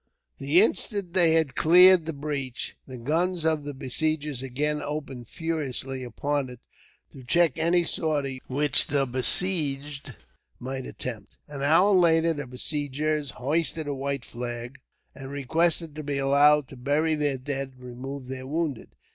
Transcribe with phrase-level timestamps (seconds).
[0.39, 6.03] The instant they had cleared the breach, the guns of the besiegers again opened furiously
[6.03, 6.59] upon it,
[7.11, 10.15] to check any sortie which the besieged
[10.59, 11.37] might attempt.
[11.47, 14.79] An hour later, the besiegers hoisted a white flag,
[15.13, 18.95] and requested to be allowed to bury their dead, and remove their wounded.